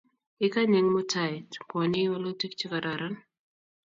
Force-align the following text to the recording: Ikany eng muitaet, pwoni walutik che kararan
Ikany 0.45 0.73
eng 0.77 0.89
muitaet, 0.93 1.49
pwoni 1.69 2.01
walutik 2.11 2.53
che 2.59 2.65
kararan 2.71 3.15